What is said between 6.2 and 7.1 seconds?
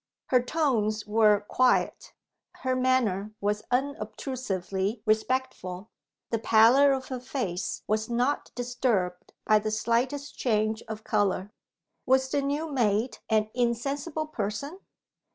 the pallor of